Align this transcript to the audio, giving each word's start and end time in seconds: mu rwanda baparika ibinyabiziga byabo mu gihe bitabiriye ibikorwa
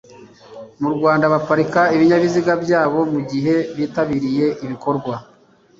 mu 0.81 0.89
rwanda 0.95 1.25
baparika 1.33 1.81
ibinyabiziga 1.95 2.53
byabo 2.63 2.99
mu 3.13 3.19
gihe 3.29 3.55
bitabiriye 3.77 4.45
ibikorwa 4.65 5.13